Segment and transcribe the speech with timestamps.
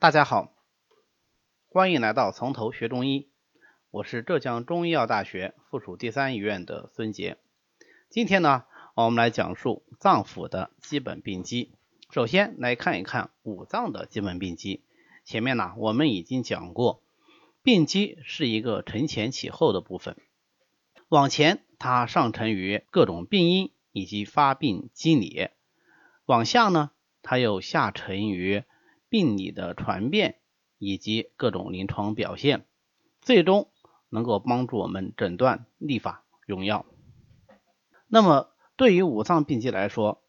[0.00, 0.54] 大家好，
[1.68, 3.28] 欢迎来到从头学中医。
[3.90, 7.36] 我是浙江中医药大学附属第三医院的孙杰。
[8.08, 11.74] 今天呢，我们来讲述脏腑的基本病机。
[12.10, 14.86] 首先来看一看五脏的基本病机。
[15.26, 17.02] 前面呢，我们已经讲过，
[17.62, 20.16] 病机是一个承前启后的部分。
[21.10, 25.50] 往前，它上承于各种病因以及发病机理；
[26.24, 28.64] 往下呢，它又下沉于
[29.10, 30.38] 病理的传变
[30.78, 32.64] 以及各种临床表现，
[33.20, 33.70] 最终
[34.08, 36.86] 能够帮助我们诊断、立法、用药。
[38.06, 40.22] 那么，对于五脏病机来说，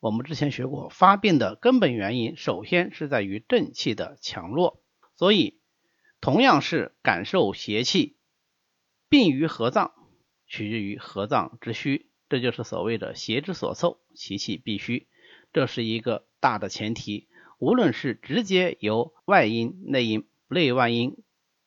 [0.00, 4.82] 我们之前学过，发病的根本原因首先是在于正气的强弱。
[5.16, 5.60] 所以，
[6.20, 8.18] 同样是感受邪气，
[9.08, 9.92] 病于合脏，
[10.46, 15.06] 取决于合脏之虚，这就是所谓的邪之所凑，其气必虚，
[15.52, 17.28] 这是一个大的前提。
[17.58, 21.16] 无论是直接由外因、内因、内外因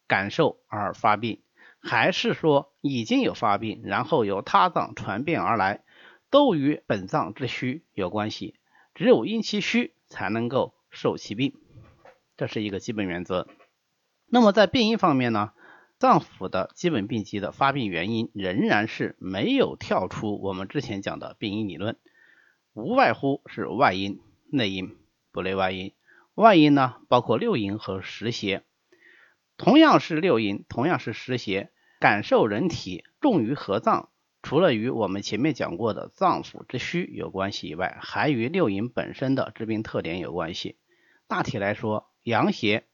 [0.08, 1.42] 感受而发病，
[1.80, 5.84] 还是说已经有发病，然后由他脏传变而来，
[6.30, 8.56] 都与本脏之虚有关系。
[8.94, 11.54] 只有因其虚，才能够受其病，
[12.36, 13.48] 这是一个基本原则。
[14.28, 15.52] 那么在病因方面呢，
[16.00, 21.98] 脏腑的基本病机的发病原因仍然是没有跳出我们之前讲的病因理论，
[22.74, 24.20] 无外乎是外因、
[24.52, 24.98] 内因。
[25.38, 25.94] 不内外因，
[26.34, 28.64] 外因呢包括六淫和实邪，
[29.56, 34.10] 同样是六淫，同样是实邪，感受人体重于合脏，
[34.42, 40.80] 除了与我们前面讲过的脏腑之虚有关系以外，还与六淫本身的致病特点有关系。
[41.28, 42.86] 大体来说，阳邪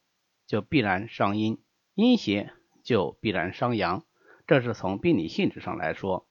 [0.46, 1.64] 就必然伤阴，
[1.96, 2.52] 阴邪
[2.84, 4.04] 就必然伤阳，
[4.48, 6.28] 这是从病理性质上来说。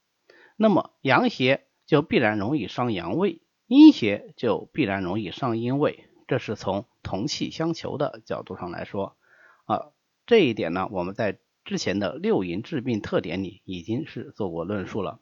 [0.59, 3.41] 那么阳邪就必然容易伤阳胃。
[3.73, 9.17] 阴邪就必然容易伤阴胃，这是从同气相求的角度上来说
[9.65, 9.93] 啊。
[10.27, 15.21] 这一点呢，我们在之前的六淫治病特点里已经是做过论述了。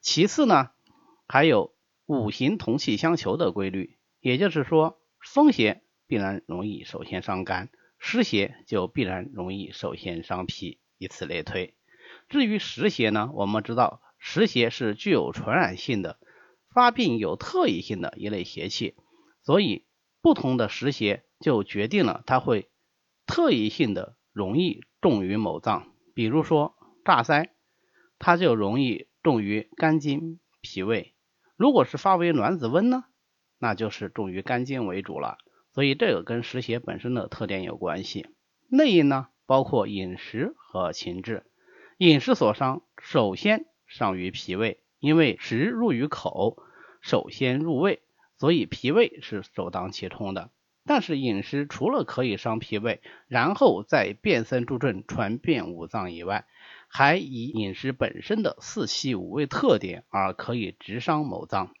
[0.00, 0.70] 其次呢，
[1.28, 1.74] 还有
[2.06, 7.68] 五行同气相求的规律，也就是说，风邪必然容易首先伤肝，
[7.98, 11.74] 湿邪就必然容易首先伤脾，以此类推。
[12.30, 16.18] 至于实邪呢，我们知道实邪是具有传染性的。
[16.72, 18.94] 发病有特异性的一类邪气，
[19.42, 19.84] 所以
[20.20, 22.70] 不同的实邪就决定了它会
[23.26, 25.92] 特异性的容易重于某脏。
[26.14, 26.74] 比如说
[27.04, 27.50] 炸腮，
[28.18, 31.14] 它就容易重于肝经、脾胃；
[31.56, 33.04] 如果是发为卵子温呢，
[33.58, 35.38] 那就是重于肝经为主了。
[35.74, 38.26] 所以这个跟实邪本身的特点有关系。
[38.68, 41.44] 内因呢，包括饮食和情志。
[41.98, 44.81] 饮食所伤，首先伤于脾胃。
[45.02, 46.62] 因为食入于口，
[47.00, 48.02] 首先入胃，
[48.38, 50.50] 所以脾胃是首当其冲的。
[50.86, 56.46] 但是饮食除了可以伤脾胃，然后再变森助阵传遍五脏以外，
[56.86, 61.74] 还以饮食本身的四气五味特点而可以直伤某脏。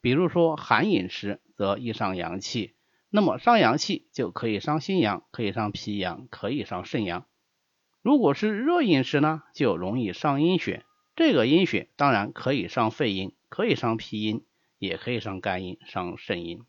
[0.00, 2.72] 比如说寒饮食则易伤阳气，
[3.10, 7.26] 那么伤阳气就可以伤心阳，可以伤脾阳，可以伤肾阳。
[8.00, 10.86] 如果是热饮食呢，就容易伤阴血。
[11.14, 14.46] 这个阴血当然可以伤肺阴，可以伤脾阴，
[14.78, 16.64] 也可以伤肝阴、伤肾阴。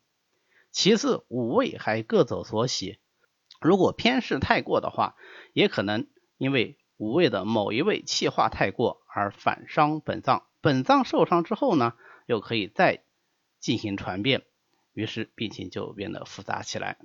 [0.71, 2.99] 其次，五味还各走所喜，
[3.61, 5.15] 如果偏嗜太过的话，
[5.53, 10.47] 也可能因为五味的某一味气化太过而反伤本脏。
[10.61, 11.93] 本脏受伤之后呢，
[12.25, 13.03] 又可以再
[13.59, 14.43] 进行传变，
[14.93, 16.97] 于是病情就变得复杂起来。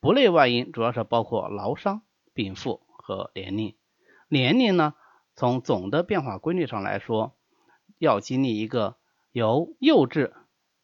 [0.00, 2.02] 不内外因主要是包括劳伤、
[2.34, 3.76] 病腹和年龄。
[4.28, 4.94] 年龄呢？
[5.34, 7.34] 从总的变化规律上来说，
[7.98, 8.96] 要经历一个
[9.32, 10.32] 由幼稚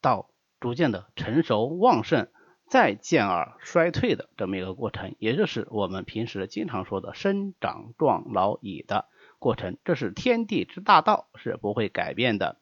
[0.00, 2.28] 到逐渐的成熟旺盛，
[2.66, 9.06] 再渐而衰退的这么一个过程，也就是我们平时经常说的生长壮老已的
[9.38, 9.76] 过程。
[9.84, 12.58] 这是天地之大道，是不会改变的。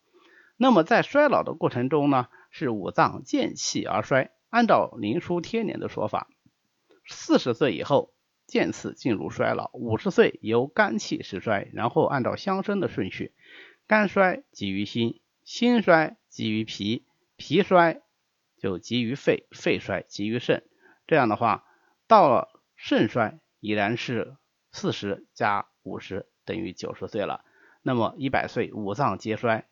[0.56, 4.32] 那么在衰老的过程中呢，是五脏渐气而衰。
[4.50, 6.28] 按照《灵枢·天年》的说法，
[7.06, 8.12] 四十岁以后。
[8.47, 13.33] 渐次进入衰老，五十岁由肝气始衰，然后按照相生的顺序，
[13.87, 17.04] 肝衰及于心，心衰及于脾，
[17.37, 18.03] 脾衰
[18.57, 20.63] 就及于肺，肺衰及于肾。
[21.07, 21.65] 这样的话，
[22.07, 24.37] 到了肾衰已然是
[24.71, 27.45] 四十加五十等于九十岁了。
[27.83, 29.66] 那么一百岁五脏皆衰，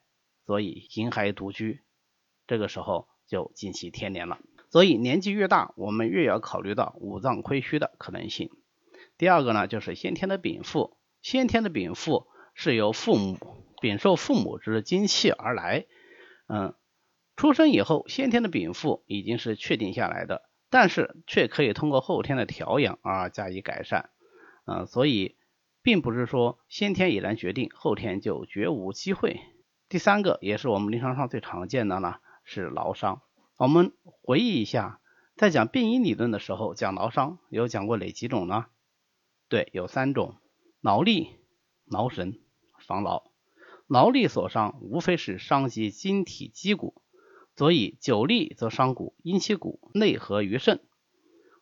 [0.46, 1.80] 所以形骸独居，
[2.46, 4.38] 这个时候就近期天年了。
[4.70, 8.50] 所以年纪越大，我们越要考虑到五脏亏虚的可能性。
[9.16, 10.96] 第二个呢，就是先天的禀赋。
[11.22, 13.38] 先天的禀赋是由父母
[13.80, 15.86] 禀受父母之精气而来。
[16.48, 16.74] 嗯，
[17.36, 20.42] 出生以后，先天的禀赋已经是确定下来的。
[20.70, 24.10] 但是却可以通过后天的调养而加以改善。
[24.66, 25.36] 嗯，所以
[25.82, 29.40] 并不是说先天已然决定，后天就绝无机会。
[29.88, 33.22] 第三个也是我们临床上最常见的呢，是劳伤。
[33.56, 35.00] 我们回忆一下，
[35.36, 38.66] 在讲病因理论的时候，讲劳伤有讲过哪几种呢？
[39.48, 40.36] 对，有三种：
[40.80, 41.28] 劳力、
[41.84, 42.40] 劳神、
[42.86, 43.30] 防劳。
[43.86, 47.02] 劳力所伤，无非是伤及筋体肌骨，
[47.54, 50.78] 所以久立则伤骨，因其骨内合于肾；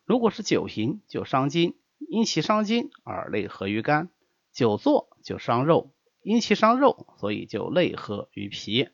[0.05, 4.07] 如果是久行，就伤筋，因其伤筋而内合于肝；
[4.53, 8.87] 久坐就伤肉，因其伤肉，所以就内合于脾。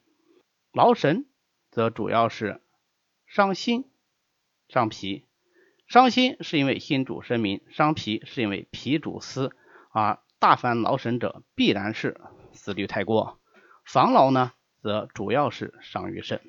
[0.74, 1.30] 劳神
[1.70, 2.62] 则主要是
[3.28, 3.92] 伤心、
[4.68, 5.29] 伤脾。
[5.90, 9.52] 伤心是因为心主神明，伤脾是因为脾主思，
[9.92, 12.22] 而大凡劳神者，必然是。
[12.54, 13.40] 思虑太过，
[13.86, 16.42] 防劳呢，则主要是伤于肾。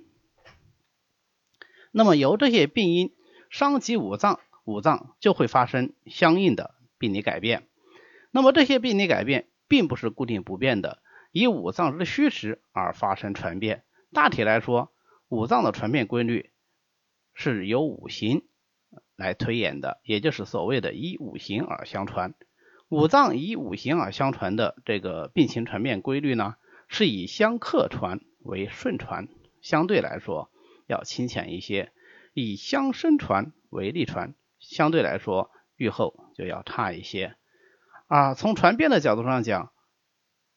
[1.90, 3.14] 那么由这些病因
[3.48, 7.66] 伤及五脏，五脏就会发生相应的病理改变。
[8.30, 11.02] 那么这些病理改变并不是固定不变的，
[11.32, 13.84] 以五脏之虚实而发生传变。
[14.12, 14.92] 大体来说，
[15.28, 16.50] 五脏的传变规律
[17.32, 18.42] 是由五行
[19.20, 22.34] 来推演的，也就是所谓的以五行而相传。
[22.88, 26.56] 五脏以五行而相传的这个病情传变规律呢，
[26.88, 29.28] 是以相克传为顺传，
[29.62, 30.50] 相对来说
[30.88, 31.90] 要清浅一些；
[32.34, 37.36] 以相生传为逆传，相对来说愈后就要差一些。
[38.08, 39.70] 啊，从传变的角度上讲，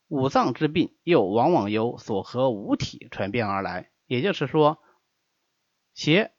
[0.08, 4.80] 五脏之病又往往由所合五体传变而来，也就是说，
[5.94, 6.33] 邪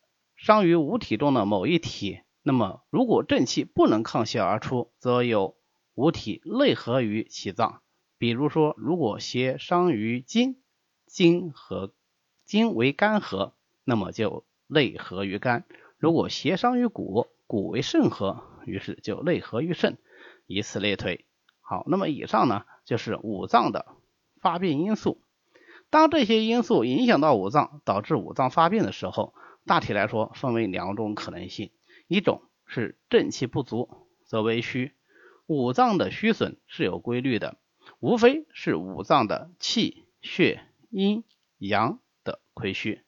[0.45, 5.57] 伤于五体中的某一体，那么如果正气不能抗邪而出，则有。
[5.95, 7.81] 五体内合于其脏，
[8.19, 10.61] 比如说，如果邪伤于筋，
[11.07, 11.95] 筋和
[12.45, 13.55] 筋为肝合，
[13.85, 15.63] 那么就内合于肝；
[15.97, 19.97] 如果邪伤于骨，骨为肾合，于是就内合于肾，
[20.47, 21.25] 以此类推。
[21.63, 23.87] 好，那么以上呢就是五脏的
[24.43, 25.23] 发病因素。
[25.95, 29.33] 当这些因素影响到五脏，导致五脏发病的时候，
[29.65, 31.71] 大体来说分为两种可能性：
[32.09, 34.93] 一种是正气不足，则为虚。
[35.47, 37.59] 五脏的虚损是有规律的，
[38.01, 41.23] 无非是五脏的气血阴
[41.59, 43.05] 阳的亏虚。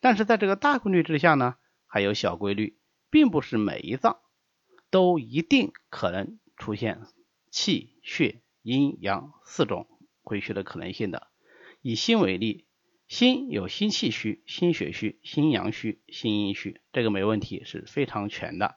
[0.00, 1.56] 但是在这个大规律之下呢，
[1.86, 2.78] 还有小规律，
[3.10, 4.16] 并不是每一脏
[4.88, 7.02] 都一定可能出现
[7.50, 9.86] 气血阴阳四种
[10.22, 11.33] 亏虚的可能性的。
[11.84, 12.64] 以心为例，
[13.08, 18.76] 心有心气虚、心血虚、心阳虚、心阴虚，这个没问题，是非常全的。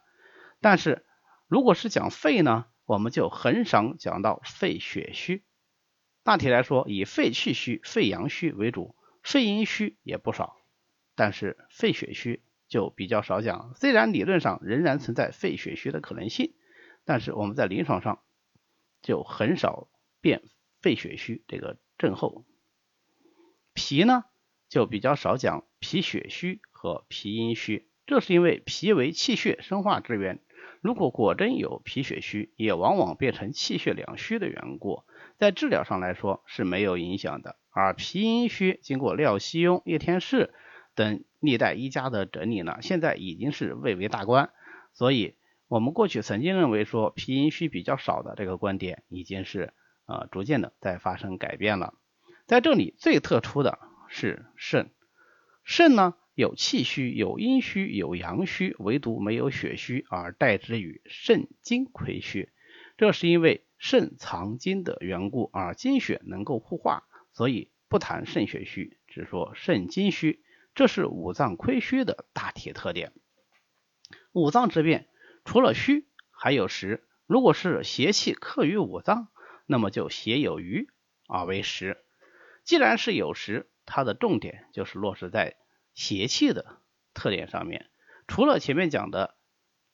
[0.60, 1.06] 但是
[1.46, 2.66] 如果是讲肺呢？
[2.84, 5.42] 我们就很少讲到肺血虚，
[6.22, 10.58] 大体来说以肺气虚、肺阳虚为主，肺阴虚也不少，
[11.14, 13.72] 但是肺血虚就比较少讲。
[13.74, 16.52] 虽然理论上仍然存在肺血虚的可能性，
[17.06, 18.20] 但是我们在临床上
[19.00, 19.88] 就很少
[20.20, 20.42] 辨
[20.82, 22.44] 肺血虚这个症候。
[23.78, 24.24] 脾呢
[24.68, 30.40] 就比较少讲脾血虚和脾阴虚，这是因为脾为气血生化之源。
[30.80, 35.04] 如果果真有脾血虚，也往往变成气血两虚的缘故，
[35.38, 37.54] 在治疗上来说是没有影响的。
[37.70, 40.52] 而脾阴虚，经过廖希庸、叶天士
[40.96, 44.50] 等历代医家的整理呢，现在已经是蔚为大观。
[44.92, 45.36] 所以，
[45.68, 49.72] 我们过去曾经认为说脾阴虚比较少的这个观点，已经是
[50.06, 51.94] 呃逐渐的在发生改变了。
[52.48, 53.78] 在这里最特殊的
[54.08, 54.90] 是肾，
[55.64, 56.14] 肾呢？
[56.32, 62.50] 有气虚，有阴虚，有阳虚，唯独没有血虚，而代之于肾精亏虚。
[62.96, 67.02] 这是因为肾藏精的缘故，而精血能够互化，
[67.34, 70.42] 所以不谈肾血虚，只说肾精虚。
[70.74, 73.12] 这是五脏亏虚的大体特点。
[74.32, 75.06] 五脏之变，
[75.44, 77.04] 除了虚，还有实。
[77.26, 79.28] 如果是邪气克于五脏，
[79.66, 80.88] 那么就邪有余
[81.26, 81.98] 而为实。
[82.68, 85.56] 既然是有时，它的重点就是落实在。
[85.94, 86.82] 邪气的
[87.14, 87.86] 特点上面，
[88.26, 89.36] 除了前面讲的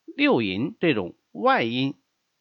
[0.04, 1.95] 六淫这种外因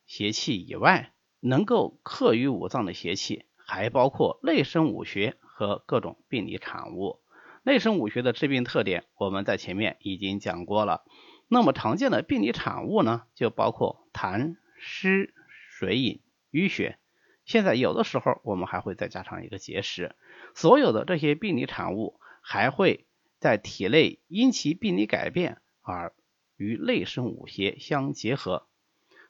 [0.07, 7.19] 邪气以外，能够克于五脏的邪气，还包括内生五穴和各种病理产物。
[7.61, 11.03] 内生五穴的治病特点，我们在前面已经讲过了。
[11.47, 15.31] 那么常见的病理产物呢，就包括痰湿
[15.77, 16.97] 水饮淤血。
[17.45, 20.15] 现在有的时候我们还会再加上一个结石。
[20.55, 23.05] 所有的这些病理产物还会。
[23.39, 26.13] 在体内因其病理改变而
[26.55, 28.67] 与内生五邪相结合。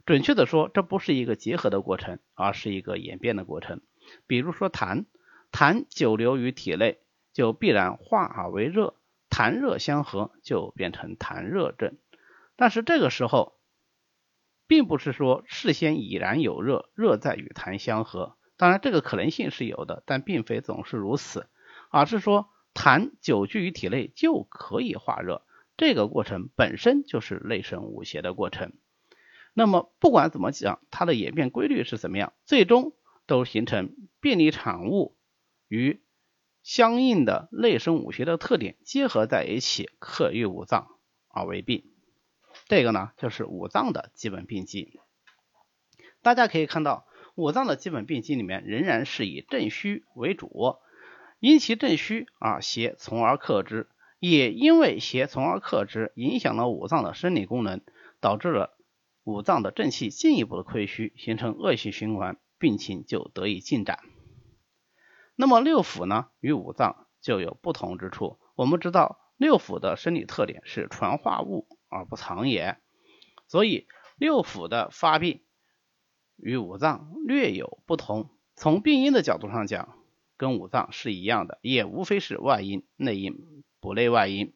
[0.06, 3.82] 准确的说，这不是一个结合的过程，而是一个演变的过程。
[4.28, 5.06] 比如说痰，
[5.52, 7.00] 痰久留于体内，
[7.34, 8.94] 就必然化而为热，
[9.32, 11.98] 痰热相合就变成痰热症。
[12.56, 13.58] 但是这个时候，
[14.68, 18.38] 并不是说事先已然有热，热在与痰相合。
[18.56, 21.48] 当然，这个可能性是有的，但并非总是如此，
[21.90, 25.44] 而是说痰久居于体内就可以化热，
[25.76, 28.74] 这个过程本身就是内生五邪的过程。
[29.54, 32.94] 那么不管怎么讲，它的演变规律是怎么样，最终
[33.26, 35.16] 都形成病理产物
[35.68, 36.02] 与
[36.62, 40.88] 相应的内生五邪的特点结合在一起，克于五脏
[41.28, 41.93] 而为病。
[42.68, 45.00] 这个呢，就是五脏的基本病机。
[46.22, 47.06] 大家可以看到，
[47.36, 50.78] 五脏的基本病机里面仍然是以正虚为主，
[51.40, 53.90] 因其正虚啊，邪从而克之，
[54.20, 57.82] 也因为邪从而克之，影响了五脏的生理功能，
[58.22, 58.78] 导致了
[59.26, 64.00] 五脏的正气进一步的亏虚，形成恶性循环，病情就得以进展。
[65.36, 68.40] 那么六腑呢，与五脏就有不同之处。
[68.56, 71.68] 我们知道，六腑的生理特点是传化物。
[71.94, 72.78] 而不藏也，
[73.48, 75.44] 所以六腑的发病
[76.38, 78.32] 与五脏略有不同。
[78.56, 79.98] 从病因的角度上讲，
[80.38, 84.54] 跟五脏是一样的，也无非是外因、内因、不内外因。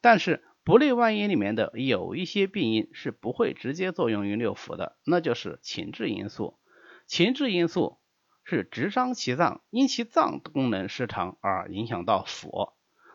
[0.00, 6.58] 但是不内外因里面的有一些病因是不会直接作用于六腑的，那就是情志因素。
[7.06, 7.98] 情志因素
[8.44, 12.72] 是直伤其脏，因其脏功能失常而影响到腑。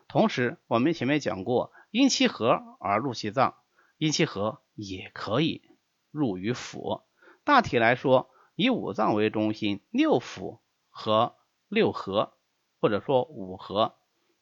[0.07, 1.71] 同时，我们前面讲过。
[1.91, 3.55] 因其和而入其脏，
[3.97, 5.63] 因其和也可以
[6.11, 7.01] 入于腑。
[7.43, 11.35] 大体来说，以五脏为中心，六腑和
[11.67, 12.33] 六合
[12.79, 13.95] 或者说五合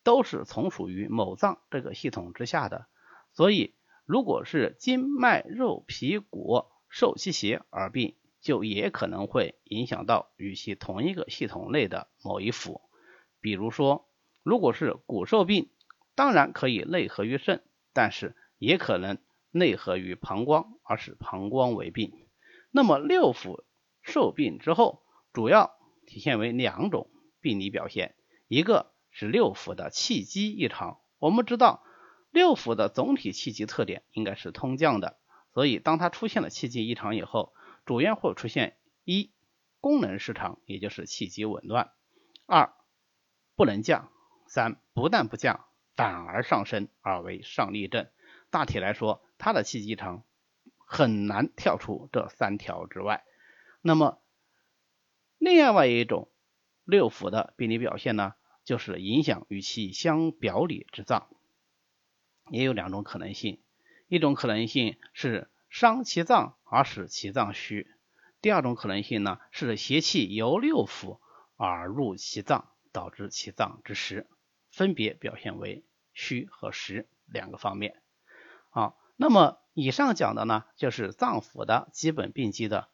[0.04, 2.88] 都是从属于某脏这个系统之下的。
[3.32, 3.76] 所以，
[4.06, 12.82] 如果是筋脉肉皮骨受其邪而病，就也可能会影响到与其同一个系统内的某一腑。
[13.40, 14.10] 比如说，
[14.44, 15.70] 如果是骨受病。
[16.18, 19.20] 当然可以内合于肾，但是也可能
[19.52, 22.12] 内合于膀胱，而使膀胱为病。
[22.72, 23.64] 那么六腑
[24.02, 28.16] 受病之后，主要体现为两种病理表现，
[28.48, 31.00] 一个是六腑的气机异常。
[31.20, 31.84] 我们知道
[32.32, 35.20] 六腑的总体气机特点应该是通降的，
[35.54, 37.54] 所以当它出现了气机异常以后，
[37.86, 39.32] 主要会出现一
[39.80, 41.92] 功能失常，也就是气机紊乱；
[42.48, 42.74] 二
[43.56, 44.10] 不能降；
[44.48, 45.67] 三不但不降。
[45.98, 48.08] 反而上升，而为上逆症。
[48.52, 50.24] 大体来说，它的气机场
[50.78, 53.26] 很难跳出这三条之外。
[53.82, 54.22] 那么，
[55.40, 56.30] 另外一种
[56.86, 61.28] 六腑的病理表现呢，就是影响与其相表里之脏，
[62.52, 63.60] 也有两种可能性。
[64.08, 67.88] 一种可能性是伤其脏而使其脏虚；
[68.40, 71.20] 第二种可能性呢，是邪气由六腑
[71.56, 74.28] 而入其脏，导致其脏之实。
[74.70, 75.86] 分别表现为
[76.18, 78.02] 虚和实两个方面。
[78.72, 82.90] 好，那么以上讲的呢，就是脏腑的基本病机的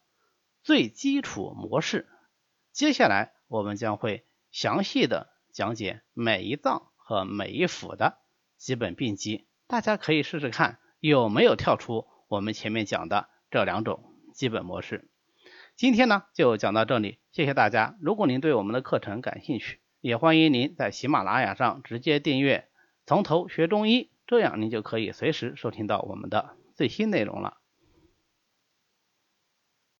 [0.61, 2.09] 最基础模式。
[2.73, 8.17] 接下来我们将会详细的讲解每一脏和每一腑的
[8.57, 14.03] 基本病机，大家可以试试看有没有跳出我们前面讲的这两种
[14.33, 15.09] 基本模式。
[15.75, 17.95] 今天呢就讲到这里，谢谢大家。
[18.01, 22.67] 如果您对我们的课程感兴趣，也欢迎您在喜马拉雅上直接订阅，
[23.05, 27.57] 从头学中医，这样您就可以随时收听到我们的最新内容了。